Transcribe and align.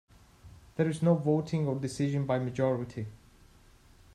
There 0.77 0.89
is 0.89 1.03
no 1.03 1.13
voting 1.13 1.67
or 1.67 1.75
decision 1.75 2.25
by 2.25 2.39
majority. 2.39 3.05